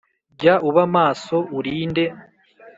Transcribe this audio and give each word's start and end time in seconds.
Jya 0.39 0.53
uba 0.69 0.83
maso 0.95 1.37
urinde 1.57 2.03